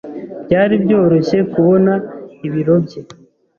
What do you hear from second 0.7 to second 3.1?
byoroshye kubona ibiro bye.